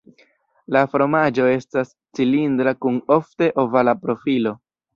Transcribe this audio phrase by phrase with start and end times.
[0.75, 4.59] La fromaĝo estas cilindra kun ofte ovala profilo.